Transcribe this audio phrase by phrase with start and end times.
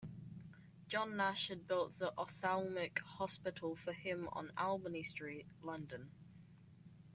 [0.87, 6.09] John Nash had built the Ophthalmic Hospital for him on Albany Street, London.